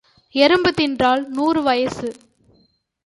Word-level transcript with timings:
எறும்பு 0.35 0.71
தின்றால் 0.71 1.27
நூறு 1.27 1.61
வயசு. 1.63 2.09